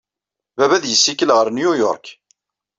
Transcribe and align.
Baba 0.57 0.75
ad 0.77 0.85
yessikel 0.87 1.33
ɣer 1.33 1.47
New 1.49 1.71
York. 1.83 2.05